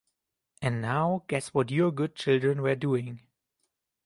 And 0.63 0.81
now, 0.81 1.25
guess 1.27 1.49
what 1.53 1.69
your 1.69 1.91
good 1.91 2.15
children 2.15 2.63
were 2.63 2.73
doing? 2.73 3.19